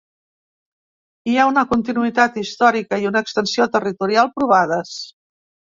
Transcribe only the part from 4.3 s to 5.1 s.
provades.